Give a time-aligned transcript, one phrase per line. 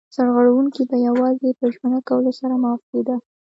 [0.15, 3.15] سرغړونکی به یوازې په ژمنه کولو سره معاف کېده.